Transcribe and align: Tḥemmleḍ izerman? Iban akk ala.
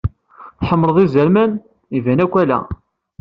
Tḥemmleḍ 0.59 0.97
izerman? 1.03 1.51
Iban 1.97 2.19
akk 2.25 2.33
ala. 2.41 2.59